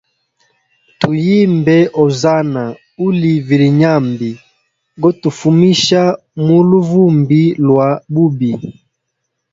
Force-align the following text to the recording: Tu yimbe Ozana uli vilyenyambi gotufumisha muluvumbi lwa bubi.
Tu 1.01 1.09
yimbe 1.25 1.75
Ozana 2.03 2.63
uli 3.05 3.33
vilyenyambi 3.47 4.29
gotufumisha 5.01 6.01
muluvumbi 6.45 7.41
lwa 7.67 7.89
bubi. 8.13 8.51